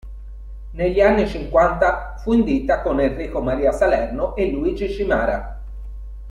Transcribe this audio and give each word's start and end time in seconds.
Negli 0.71 0.99
anni 0.99 1.27
Cinquanta 1.27 2.15
fu 2.17 2.33
in 2.33 2.43
ditta 2.43 2.81
con 2.81 2.99
Enrico 2.99 3.39
Maria 3.39 3.71
Salerno 3.71 4.35
e 4.35 4.49
Luigi 4.49 4.89
Cimara. 4.89 5.61